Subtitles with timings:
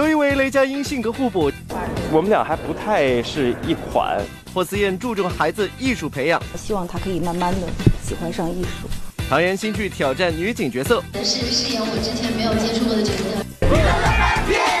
[0.00, 1.52] 周一围、雷佳音性格互补，
[2.10, 4.18] 我们俩还不太是一款。
[4.54, 7.66] 霍思燕注重孩子艺术培养，希望他可以慢慢的
[8.02, 8.88] 喜欢上艺术。
[9.28, 14.79] 唐嫣新剧挑战女警角色，是饰演我之前没有接触过的角色。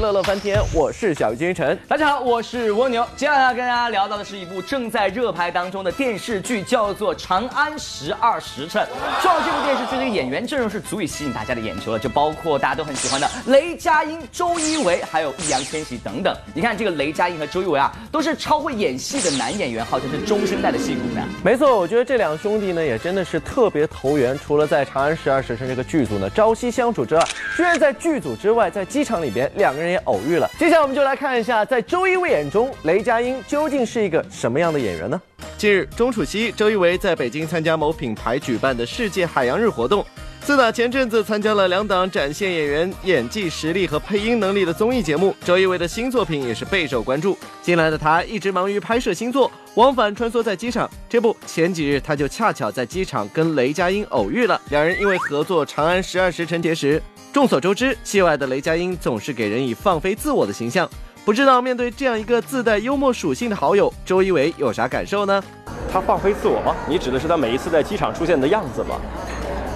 [0.00, 1.78] 乐乐翻天，我是小鱼金晨。
[1.86, 3.06] 大家好，我是蜗牛。
[3.16, 8.82] 接下来要跟大家聊到的是一部正在热拍当中的电视剧，叫做《长安十二时辰》。
[9.22, 16.36] 说到这部电视剧，这个演员阵容是足以吸引大家的眼球了，就包括大家都很喜欢的雷佳音、周一围，还有易烊千玺等等。
[16.54, 21.22] 你看这个雷佳音和周一围啊，都是超会演戏的男演员，号称是中生代的戏骨呢。
[21.44, 24.38] 没错，我觉得这两兄弟呢，也真的是特别投缘。
[24.38, 27.24] 除了在《长安十二时辰》这个剧组呢朝夕相处之外，
[27.56, 30.50] 居然在剧组之外，在机场里边，两个人偶遇了。
[30.58, 35.20] 接下来我们就来看一下，在周一围眼中，雷佳音究竟是一个什么样的演员呢？
[35.56, 40.04] 近日，钟楚曦，周一围在北京参加某品牌举办的世界海洋日活动。
[40.44, 47.36] 自打前阵子参加了两档展现演员演技实力和配音能力的综艺节目，周一围的新作品也是备受关注。
[47.62, 50.88] 近来的他一直忙于拍摄新作，往返穿梭在机场。
[51.08, 57.02] 这不，前几日他就恰巧在机场跟雷佳音偶遇了，两人因为合作《长安十二时辰》结识。
[57.32, 60.86] 众所周知，戏外的雷佳音总是给人以放飞自我的形象。
[61.24, 65.42] 不知道面对这样一个自带幽默属性的好友，周一围有啥感受呢？
[65.90, 66.76] 他放飞自我吗？
[66.86, 69.00] 你指的是他每一次在机场出现的样子吗？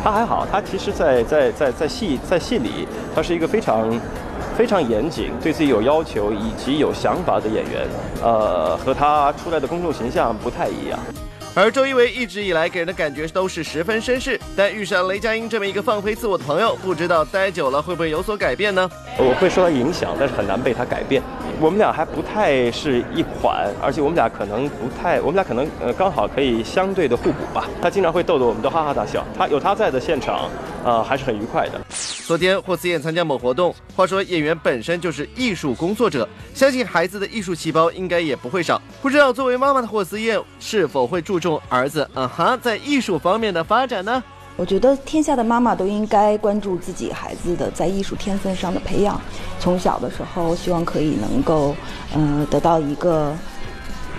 [0.03, 3.91] 他还好，他其实，在在在在戏在戏里，他是一个非常
[4.57, 7.87] 非常严谨、对自己有要求以及有想法的演员。
[8.23, 10.99] 呃，和他出来的公众形象不太一样。
[11.55, 18.89] 而周一围一直以来给人的感觉都是十分绅士，但遇上雷佳音这么一个放飞自我的朋友，不知道待久了会不会有所改变呢？
[19.19, 21.21] 我会受到影响，但是很难被他改变。
[21.61, 27.69] 我们俩还不太是一款，而且我们俩可能不太，我们俩可能呃刚好可以相对的互补吧。
[27.83, 30.48] 他经常会逗得我们都哈哈大笑，他有他在的现场，
[30.85, 31.80] 呃还是很愉快的。
[31.91, 38.80] 昨天霍思燕参加某活动，话说演员本身就是艺术工作者，相信孩子的艺术细胞应该也不会少。
[39.02, 44.23] 不知道作为妈妈的霍思燕是否会注重儿子嗯哈在艺术方面的发展呢？
[44.58, 49.19] 我觉得天下的妈妈都应该关注自己孩子的在艺术天分上的培养，
[49.61, 51.77] 从小的时候希望可以能够，
[52.13, 53.33] 嗯，得到一个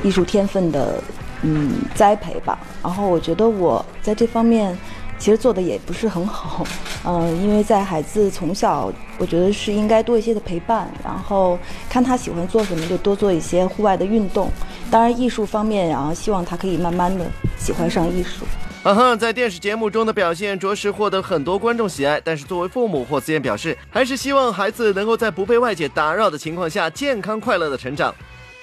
[0.02, 1.04] 艺术天分的
[1.42, 2.58] 嗯栽培吧。
[2.82, 4.76] 然后我觉得我在这方面
[5.18, 6.66] 其实做的也不是很好，
[7.04, 14.50] 嗯，因为在孩子从小，我觉得是应该多一些的陪伴，然后看他喜欢做什么就多做一些户外的运动。
[14.90, 17.26] 当然艺术方面，然后希望他可以慢慢的
[17.58, 18.46] 喜欢上艺术。
[18.84, 28.16] 嗯哼，在电视节目中的表现着实获得很多观众喜爱，但是作为父母，霍思燕表示，还是希望孩子能够在不被外界打扰的情况下，健康快乐的成长。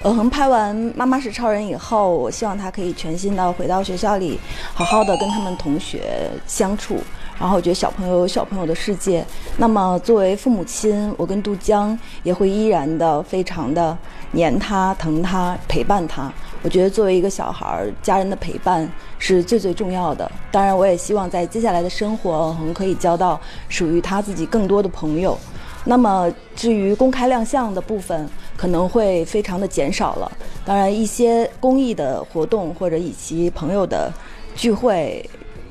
[0.03, 4.39] 尔恒拍完《妈妈是超人》以后，我希望他可以全心的回到学校里，
[4.73, 6.99] 好好的跟他们同学相处。
[7.39, 9.23] 然后我觉得小朋友有小朋友的世界。
[9.59, 13.97] 那么作为父母亲，我跟杜江也会依然的非常的
[14.31, 16.33] 黏他、疼他、陪伴他。
[16.67, 18.91] 我觉得作为一个小孩儿，家人的陪伴
[19.21, 20.29] 是最最重要的。
[20.51, 25.39] 当然，我也希望在接下来的生活，尔恒可以交到属于他自己更多的朋友。
[25.85, 30.33] 那么至于公开亮相的部分，可能会非常的减少了。
[30.65, 34.13] 当然，一些公益的活动或者以及朋友的
[34.57, 35.25] 聚会，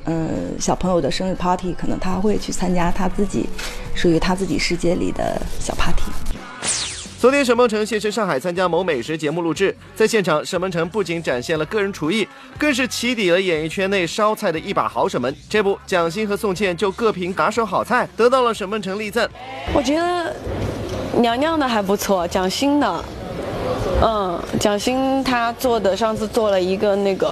[0.06, 3.46] 嗯，小朋友的生日 party，可能他会去参加他自己
[3.94, 6.10] 属于他自己世界里的小 party。
[7.18, 12.28] 昨天，沈梦辰现身上海参加某美食节目录制，在现场，沈梦辰不仅展现了个人厨艺，
[12.58, 15.34] 更是起底了演艺圈内烧菜的一把好手们。
[15.48, 19.28] 这不，蒋欣和宋茜就各凭拿手好菜，得到了沈梦辰力赞。
[19.72, 20.36] 我觉得
[21.18, 23.04] 娘娘的还不错，蒋欣的，
[24.02, 27.28] 嗯，蒋欣她做的上次做了一个那个，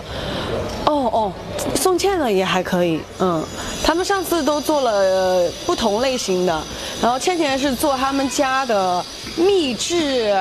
[0.87, 1.33] 哦哦，
[1.75, 3.44] 宋茜的也还可以，嗯，
[3.84, 6.62] 他们上次都做了不同类型的，
[7.03, 9.05] 然后倩倩是做他们家的。
[9.37, 10.34] 秘制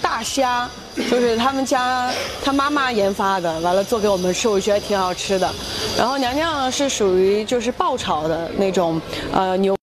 [0.00, 2.10] 大虾，就是他们家
[2.44, 5.50] 他妈妈研发的，完了做给我们吃，我觉得挺好吃的。
[5.96, 9.00] 然后娘娘是属于就是爆炒的那种，
[9.32, 9.76] 呃牛，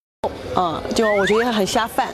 [0.55, 2.13] 嗯，就我觉得很下饭，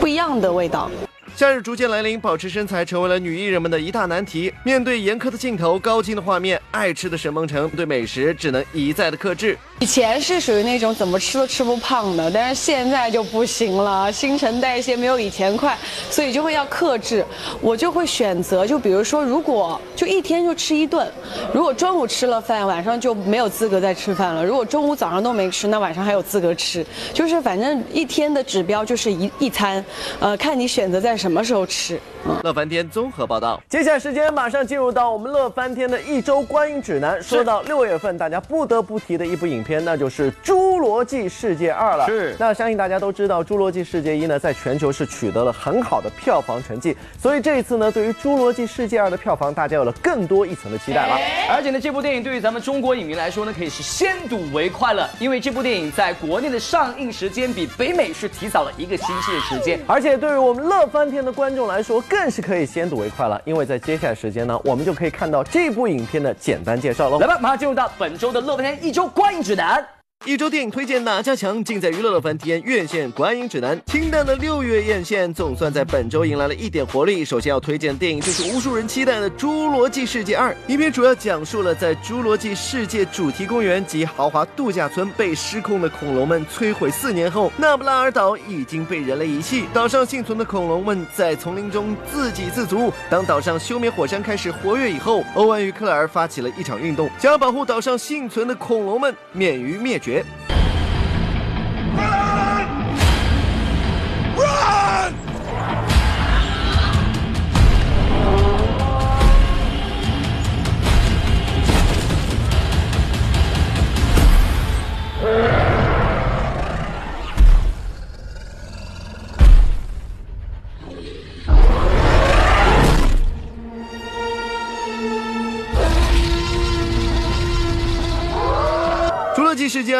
[0.00, 0.90] 不一样的味道。
[1.36, 4.50] 夏日逐渐来临，保持身材成为了女艺人们的一大难题。
[4.64, 9.54] 面对严苛的镜头、高清的画面，爱吃的沈梦辰对美食只能一再的克制。
[9.80, 15.76] 以前是属于那种怎么吃都吃不胖的，但是现在就不行了，新陈代谢没有以前快，
[16.10, 17.22] 所以就会要克制。
[17.60, 21.06] 我就会选择，就比如说，如果就一天就吃一顿，
[21.52, 26.82] 如果中午吃了饭，晚上就没有资格再吃饭了；如果中午早上都没吃，那晚上还有资格吃。
[27.12, 29.84] 就是反正一天的指标就是一一餐，
[30.18, 31.25] 呃，看你选择在什。
[31.26, 31.98] 什么时候吃。
[32.44, 33.60] 乐翻天综合报道。
[33.68, 37.20] 接下来时间马上进入到我们乐翻天的一周观影指南。
[37.20, 42.06] 说到六月份，大家不得不提的一部影片，那就是《侏罗纪世界二》了。
[42.06, 51.16] 是那相信大家都知道，《侏罗纪世界一》呢，在全球是取得了很好的票房成绩，所以这一次呢，对于《侏罗纪世界二》的票房，大家有了更多一层的期待了。
[51.50, 59.80] 而且呢，这部电影对于咱们中国影迷来说呢，可以是先睹为快了，因为这部电影在国内的上映时间比北美是提早了一个星期的时间。
[59.86, 67.18] 而且对于我们乐翻天的观众来说，更是可以先睹为快了，因为在接下来时间呢，我们就可以看到这部影片的简单介绍喽。
[67.18, 69.84] 来吧，马上进入到本周的乐翻天一周观影指南。
[70.24, 73.80] 一周电影推荐哪家强，尽在娱乐乐翻天院线观影指南。
[73.86, 77.24] 清淡的六月院线总算在本周迎来了一点活力。
[77.24, 80.50] 首先要推荐的电影就是无数人期待的《侏罗纪世界二》。
[80.66, 89.66] 影片主要讲述了在侏罗纪世界主题公园及豪华度假村被失控的恐龙们摧毁四年后，纳布拉尔岛已经被人类遗弃。
[89.72, 92.92] 岛上幸存的恐龙们在丛林中自给自足。
[93.08, 100.05] 当岛上休眠火山开始活跃以后，欧文与克莱尔发起了一场运动，想要保护岛上幸存的恐龙们免于灭绝。
[100.06, 100.55] 《侏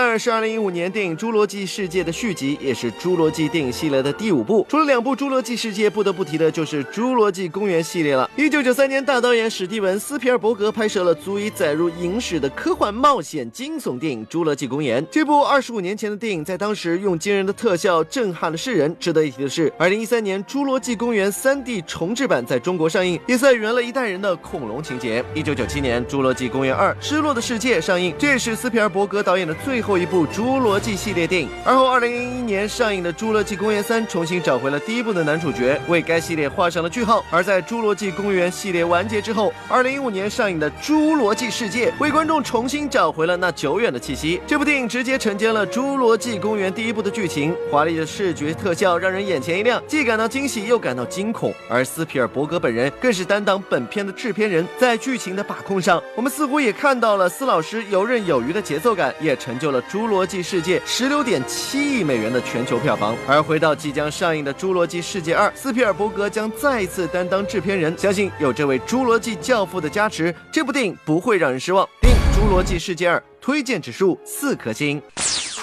[0.07, 4.65] 二》是2015年电影《侏罗纪世界》的续集，也是侏罗纪电影系列的第五部。
[4.69, 8.31] 除了两部《侏罗纪世界》，不得不提的就是《侏罗纪公园》系列了。
[8.37, 15.03] 1993年，大导演史蒂文·斯皮尔伯格拍摄了足以载入影史的科幻冒险惊悚电影《侏罗纪公园》。
[15.11, 18.95] 这部25年前的电影，在当时用惊人的特效震撼了世人。
[19.01, 25.25] 值得一提的是，2013年《侏罗纪公园》3D 重制版在中国上映，也算圆了一代人的恐龙情节。
[25.35, 31.49] 1997年，《侏罗纪公园2：失落的世界》上映，这也是斯皮尔伯格导演的最后一部侏罗纪系列电影。
[31.65, 37.25] 而后，2001年上映的《侏罗纪公园3》重新找回了第一部的男主角，为该系列画上了句号。
[37.31, 44.41] 而在《侏罗纪公园》系列完结之后，2015年上映的《侏罗纪世界》为观众重新找回了那久远的气息。
[44.47, 51.53] 这部电影直接承接了《侏罗纪公园》第一部的剧情，华丽的视觉特效让人眼前一亮，既感到惊喜又感到惊恐。
[51.69, 63.17] 而斯皮尔伯格本人更是担当本片的制片人，在剧情的把控上，我们似乎也看到了斯老师游刃有余的节奏感，也成就了《侏罗纪世界》十六点七亿美元的全球票房。
[63.27, 71.89] 而回到即将上映的《侏罗纪世界二》，斯皮尔伯格将再次担当制片人，相信有这位侏罗纪教父的加持，这部电影不会让人失望。
[72.01, 75.01] 电影《侏罗纪世界二》推荐指数四颗星。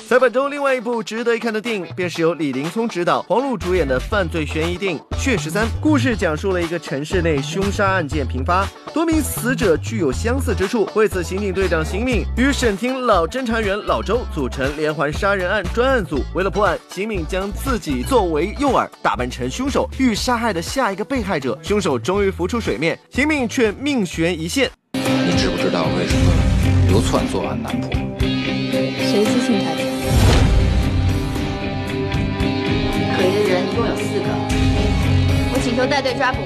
[0.08, 5.66] 在本周另外一部值得一看的电影，便是由李林聪执导、黄璐主演的犯罪悬疑电影《血十三》。
[5.82, 10.88] 故事讲述了一个城市内凶杀案件频发，多名死者具有相似之处。
[10.94, 16.22] 为此，刑警队长邢敏与省厅老侦查员老周组成连环杀人案专案组。
[16.36, 21.58] 为了破案，邢敏将自己作为诱饵，打扮成凶手，欲杀害的下一个被害者。
[21.64, 24.70] 凶手终于浮出水面，邢敏却命悬一线。
[24.94, 26.32] 你知不知道为什么
[26.90, 27.90] 流窜作案难破？
[28.20, 29.73] 谁寄信他
[35.74, 36.38] 请求带队抓捕。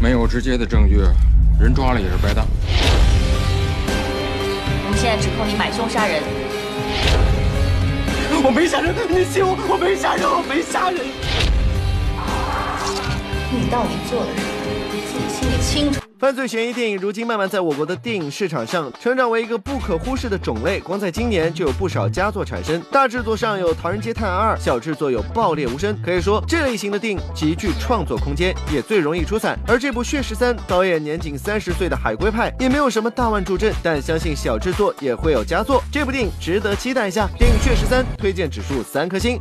[0.00, 1.00] 没有直接的证据，
[1.60, 2.46] 人抓了也是白搭。
[4.84, 6.22] 我们现在指控你买凶杀人，
[8.44, 11.00] 我没杀人，你信我，我没杀人，我没杀人。
[13.50, 14.46] 你到底做了什么？
[14.92, 16.05] 你自己心里清楚。
[16.18, 20.80] 犯罪悬疑电影如今慢慢在我国的电影市场上成长为一个不可忽视的种类。
[20.80, 25.94] 光在今年就有不少佳作产生，大制作上有《唐人街探案二》，小制作有《爆裂无声》。
[26.02, 29.58] 可以说，这类型的电影极具创作空间，也最容易出彩。
[29.68, 35.82] 而这部《血十三》，导演年仅三十岁的海归派，也没有什么大腕助阵，但相信小制作也会有佳作。
[35.92, 37.28] 这部电影值得期待一下。
[37.38, 39.38] 电影《血十三》推荐指数三颗星。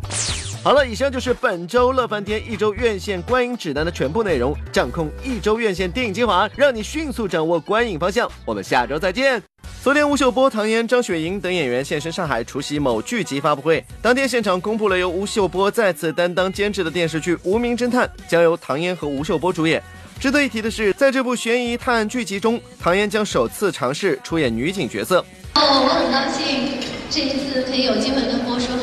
[0.66, 4.52] 好了，以上就是本周乐翻天一周院线观影指南的全部内容。
[4.72, 8.28] 掌控一周院线电影精华，让你迅速掌握观影方向。
[8.46, 9.40] 我们下周再见。
[9.84, 13.86] 昨天，吴秀波、唐嫣、张雪迎等演员现身上海出席某剧集发布会。
[14.02, 19.80] 当天现场公布了由吴秀波再次担当监制的电视剧《无名侦探》，将由唐嫣和吴秀波主演。
[20.20, 25.24] 值得一提的是，在这部悬疑探案剧集中，唐嫣将首次尝试出演女警角色。
[25.54, 26.82] 哦，我很高兴
[27.12, 28.75] 这一次可以有机会跟波叔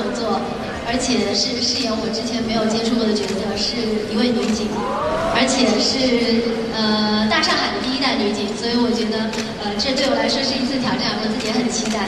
[0.92, 3.80] 而且是饰演我之前没有接触过的角色，是
[4.12, 4.68] 一位女警，
[5.34, 9.18] 而且是呃大上海的第一代女警，所以我觉得
[9.64, 12.06] 呃这对我来说是一次挑战，我自己也很期待。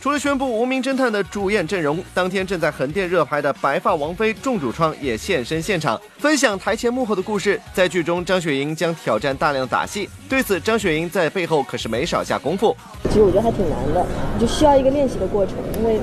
[0.00, 7.58] 除了宣布《无名侦探》的主演阵容，当天正在横店热拍的白发王妃重主创也现身现场，分享台前幕后的故事。
[7.72, 12.76] 在剧中，张雪迎将挑战大量打戏，对此，张雪迎在背后可是没少下功夫。
[13.08, 14.04] 其实我觉得还挺难的，
[14.38, 15.98] 就需要一个练习的过程，因为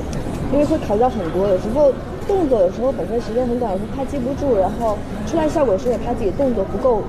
[0.52, 1.94] 因为会考虑到很多，有时候
[2.28, 7.04] 动作有时候本身时间很短，有时候怕记不住，然后出来效果时候也怕自己动作不够。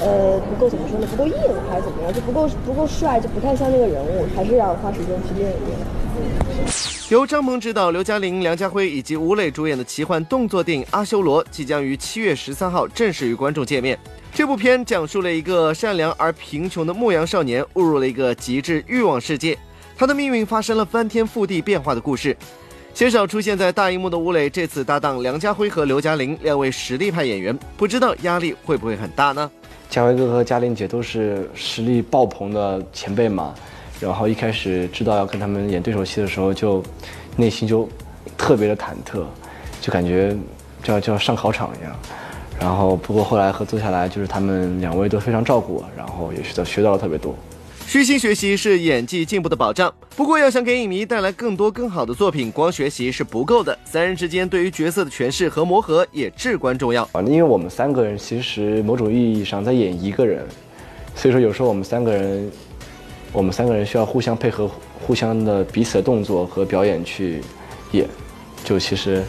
[0.00, 1.06] 呃，不够怎么说呢？
[1.10, 1.34] 不够硬
[1.68, 2.12] 还是怎么样？
[2.12, 5.76] 就不够不够帅，就不太像那个人物，还是要花时间去练一练。
[7.10, 13.98] 由张鹏执导、刘嘉玲、梁家辉以及吴磊主演的奇幻动作电影《阿修罗》即将于七月十三号正式与观众见面。
[14.32, 19.58] 这部片讲述了一个善良而贫穷的牧羊少年误入了一个极致欲望世界，
[19.98, 22.34] 他的命运发生了翻天覆地变化的故事。
[22.92, 29.50] 鲜少出现在大荧幕的吴磊这次搭档梁家辉和刘嘉玲两位实力派演员，不知道压力会不会很大呢？
[29.88, 33.54] 嘉辉哥和嘉玲姐都是实力爆棚的前辈嘛，
[34.00, 36.82] 然后一开始知道要跟他们演对手戏的时候，就
[37.36, 37.88] 内心就
[38.36, 39.24] 特别的忐忑，
[39.80, 40.36] 就感觉
[40.82, 41.92] 就要就要上考场一样。
[42.60, 47.34] 然后不过后来合作下来，就是他们两位都非常照顾我，然后也学到学到了特别多。
[47.90, 49.92] 虚心学习是演技进步的保障。
[50.14, 53.76] 不过，要想给影迷带来更多更好的作品，光学习是不够的。
[53.84, 57.20] 三人之间对于角色的诠释和磨合也至关重要啊。
[57.22, 60.46] 因为我们三个人其实某种意义上在演一个人，
[61.16, 62.48] 所以说有时候我们三个人，
[63.32, 64.70] 我们三个人需要互相配合，
[65.04, 67.40] 互相的彼此的动作和表演去
[67.90, 68.06] 演。
[68.62, 69.24] 就其实，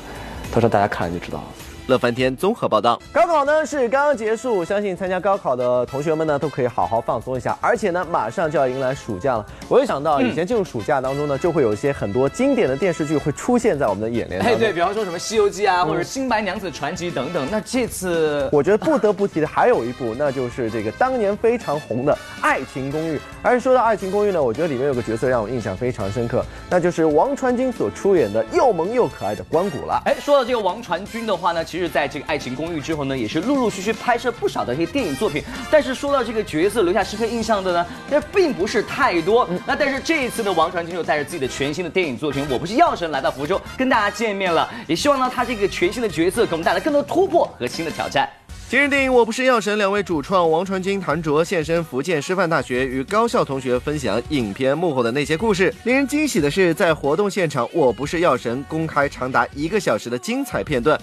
[0.52, 1.46] 到时候大家看了就知道了。
[1.92, 9.46] 乐翻天综合报道，高考呢是刚刚结束，相信参加高考的同学们呢都可以好好放松一下，而且呢马上就要迎来暑假了。
[9.68, 14.42] 我又想到以前进入暑假当中呢，就会有一些很多经典的电视剧会出现在我们的眼帘。
[14.42, 17.46] 哎，对比方说什么《西游记》啊，或者《新白娘子传奇》等等。
[17.52, 23.18] 那这次我觉得不得不提的还有一部，那就是这个当年非常红的《爱情公寓》。
[23.42, 30.00] 而说到《爱情公寓》呢，我觉得里面有个角色让我印象非常深刻，那就是王传君所出演的又萌又可爱的关谷了。
[30.06, 32.54] 哎，说到这个王传君的话呢，其实在这个《爱情》。
[32.62, 35.42] 公寓之后呢，也是陆陆续续拍摄不少的一些电影作品。
[35.72, 39.48] 但是说到这个角色留下深刻印象的呢，那并不是太多。
[39.66, 44.70] 那但是这一次呢，王传君又带着自己的全新的电影作品《我不是药神》来到福州跟大家见面了。
[44.86, 48.30] 也希望呢，他这个全新的角色给我们带来更多突破和新的挑战。
[48.72, 55.76] 今日电影《我不是药神》两位主创王传君、谭卓现身福建师范大学，与高校同学分享影片幕后的那些故事。
[55.84, 60.98] 令人惊喜的是，在活动现场，《我不是药神》公开长达一个小时的精彩片段。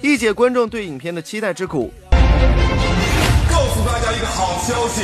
[0.00, 1.92] 一解观众对影片的期待之苦。
[2.10, 5.02] 告诉大家一个好消息，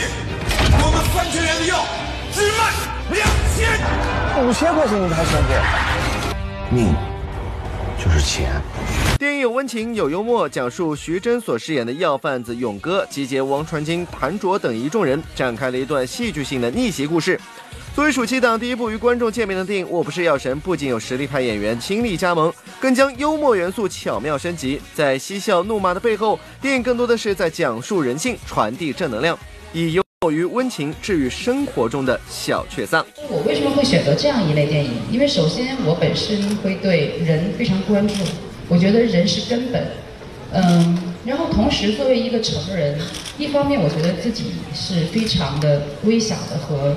[0.73, 1.87] 我们三千元的药
[2.33, 2.75] 只卖
[3.15, 6.75] 两千，五千块钱你还收不？
[6.75, 6.93] 命
[7.97, 8.61] 就是钱。
[9.19, 17.41] 电影有温情有幽默，讲述徐峥所饰演的药贩子勇哥集结王传君、谭卓等一众人，展开了一段戏剧性的逆袭故事。
[17.97, 24.81] 作为暑期档第一部与观众见面的电影《我不是药神》，不仅有实力派演员倾力加盟，更将幽默元素巧妙升级。
[24.95, 29.37] 在嬉笑怒骂的背后，电影更多的是在讲述人性、传递正能量，
[29.73, 33.05] 以幽默与温情治愈生活中的小确丧。
[33.29, 34.93] 我为什么会选择这样一类电影？
[35.11, 38.15] 因为首先我本身会对人非常关注，
[38.69, 39.83] 我觉得人是根本。
[40.53, 42.99] 嗯，然后同时作为一个成人，
[43.37, 46.95] 一方面我觉得自己是非常的微小的和。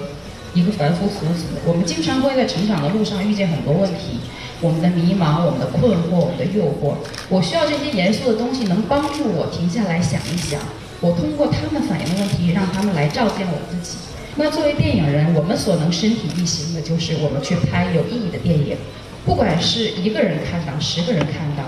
[0.54, 4.20] 一个凡夫俗子，我们经常会在成长的路上遇见很多问题，
[4.60, 6.96] 我们的迷茫，我们的困惑，我们的诱惑。
[7.30, 10.60] 我需要这些严肃的东西能帮助我停下来想一想。
[11.00, 13.96] 我通过他们反映的问题，让他们来照见我自己。
[14.36, 18.76] 那作为电影人，我们所能身体力行的就是我们去拍有意义的电影，
[19.24, 21.64] 不管是一个人看到，十个人看到，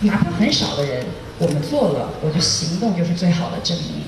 [0.00, 1.04] 哪怕很少的人，
[1.38, 4.04] 我们做了，我的行动就是最好的证明。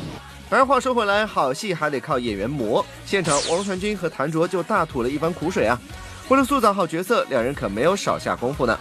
[0.50, 2.84] 而话说回来，好戏还得靠演员磨。
[3.04, 5.80] 现场，王传君和谭卓就大吐了一番苦水啊！
[6.28, 8.78] 为了塑造好角色，两人可没有少下功夫呢。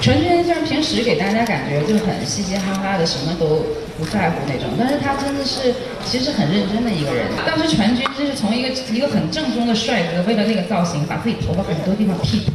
[0.00, 3.66] 传君虽然平时给大家感觉就很嘻嘻哈哈的，什么都
[3.98, 7.26] 不在乎那种，但是他真的是其实很认真的一个人。
[7.44, 12.52] 当时传君真是从一个一个很正宗的帅哥，为了那个造型，把自己头发很多地方剃秃，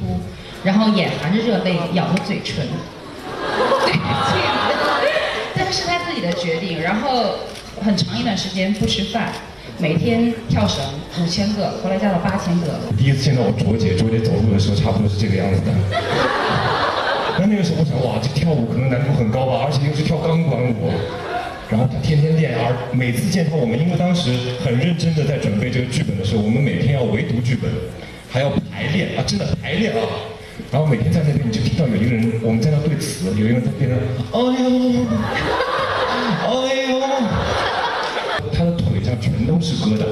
[0.63, 2.65] 然后眼含着热泪，咬着嘴唇。
[3.85, 3.93] 对，
[5.55, 7.35] 但是他自己的决定，然后。
[7.81, 9.33] 很长一段时间不吃饭，
[9.79, 10.83] 每天跳绳
[11.19, 12.67] 五千个，后来加到八千个。
[12.95, 15.71] 第一次见到我卓姐，卓姐走路的时候差不多是这个样子的。
[17.41, 20.91] 那那个时候我想，哇，这跳舞可能难度很高吧，而且又是跳钢管舞。
[21.71, 24.29] 然后她天天练，而每次见到，我们因为当时
[24.63, 27.71] 很认真的在准备这个剧本的时候，我们每天要围读剧本，
[28.29, 30.05] 还要排练啊，真的排练啊。
[30.71, 33.99] 然后每天在那边你就听到有一个人，我们在那对词，有一个人在边上，
[34.31, 34.49] 哎呦，
[36.47, 36.51] 哎
[36.89, 37.01] 呦。
[38.53, 40.05] 他的腿上全都是疙瘩，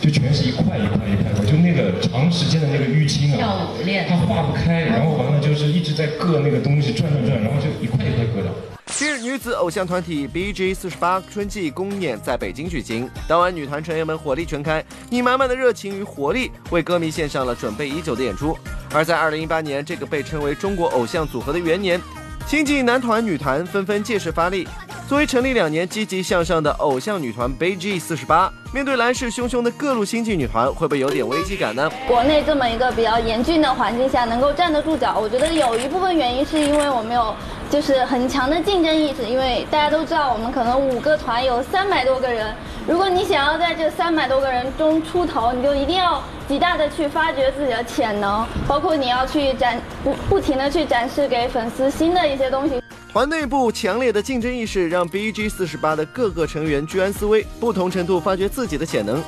[0.00, 8.48] 就全是一块一块一块的，就那个长时间的那个淤青跳啊舞练，它化不开，然后完了就是一直在硌那个东西转转转，然后就一块一块疙瘩。
[8.86, 18.56] 今日女子偶像团体 BG 四十八春季公演在北京举行，当晚女团成员们火力全开，以满满的热情与活力为歌迷献上了准备已久的演出。
[18.94, 22.00] 而在二零一八年这个被称为中国偶像组合的元年，
[22.46, 24.68] 新晋男团、女团纷纷借势发力。
[25.08, 31.90] 作为成立两年积极向上的偶像女团 BG 四十八，面对来势汹汹的各路新晋女团，会不会有点危机感呢？
[32.06, 37.34] 国内这么一个比较严峻的环境下，能够站得住脚，我觉得有一部分原因是因为我们有
[37.68, 42.54] 就是很强的竞争意识，因为大家都知道我们可能五个团有三百多个人，
[42.86, 52.82] 如果你想要在这三百多个人中出头，你就一定要极大的去发掘自己的潜能，包括你要去展不不停的去展示给粉丝新的一些东西。
[53.10, 59.22] 团内部强烈的竞争意识让 BG 四十八的各个成员居安思危，不同程度发掘自己的潜能。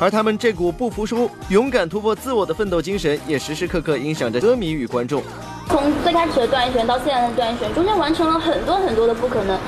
[0.00, 5.20] 而他们这股不服输、勇敢突破自我的奋斗精神，也时时刻刻影响着歌迷与观众。
[5.66, 9.58] 从最开始的段璇到现在的段璇，中间完成了很多很多的不可能。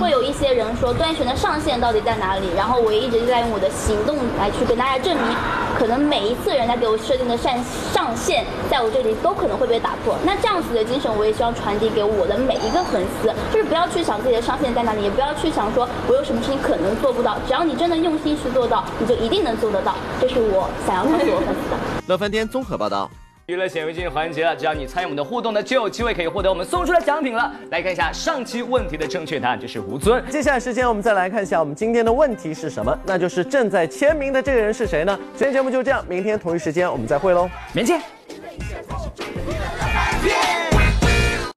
[0.00, 2.48] 会有一些人说段旋的上限到底在哪里？
[2.56, 5.36] 然后我也一直在用我的行动来去跟大家证明，
[5.78, 7.52] 可能每一次人家给我设定的上
[7.92, 10.16] 上限，在我这里都可能会被打破。
[10.24, 17.36] 那这样子的精神，我也希望传递给我的每一个粉丝，就是不要去想自己的上限在哪里，也不要去想说我有什么事情可能做不到。
[17.46, 19.94] 只要你真的用心去做到，你就一定能做得到。
[20.18, 21.76] 这是我想要告诉我粉丝的。
[22.06, 23.10] 乐翻天综合报道。
[23.50, 27.52] 娱乐显微镜环节了只要你参与我们的互动呢就有机会可以获得我们送出的奖品了。
[27.70, 30.24] 来看一下上期问题的正确答案就是吴尊。
[30.30, 35.18] 接下来时间我们再来看一下我们今天的问题是什么那就是正在签名的这个人是谁呢？
[35.34, 37.50] 今天节目就这样明天同一时间我们再会喽。
[37.72, 38.00] 明天。